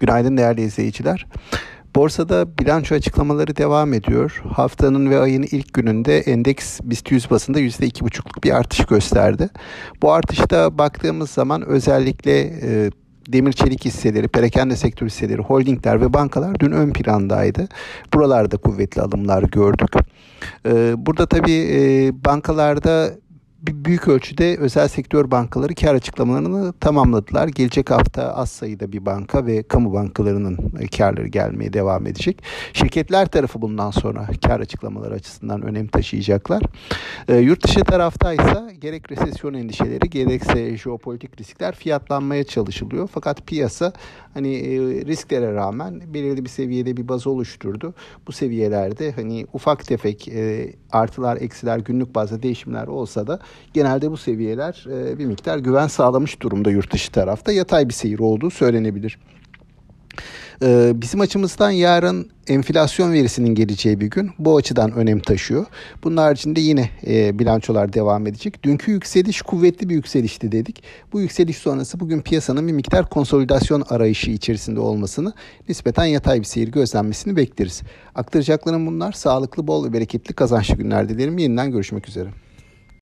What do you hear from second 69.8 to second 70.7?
bir yükselişti